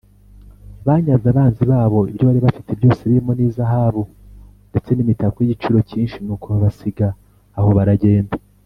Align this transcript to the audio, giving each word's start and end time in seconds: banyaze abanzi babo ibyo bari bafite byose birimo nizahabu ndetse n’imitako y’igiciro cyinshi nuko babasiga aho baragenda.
banyaze 0.85 1.25
abanzi 1.31 1.63
babo 1.71 1.99
ibyo 2.11 2.23
bari 2.29 2.39
bafite 2.45 2.71
byose 2.79 3.01
birimo 3.09 3.31
nizahabu 3.33 4.01
ndetse 4.69 4.89
n’imitako 4.93 5.37
y’igiciro 5.39 5.77
cyinshi 5.89 6.17
nuko 6.23 6.45
babasiga 6.53 7.07
aho 7.59 7.69
baragenda. 7.79 8.35